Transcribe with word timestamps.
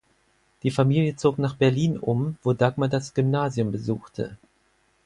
Die 0.63 0.71
Familie 0.71 1.15
zog 1.15 1.37
nach 1.37 1.55
Berlin 1.57 1.99
um, 1.99 2.35
wo 2.41 2.53
Dagmar 2.53 2.89
das 2.89 3.13
Gymnasium 3.13 3.71
besuchte. 3.71 4.35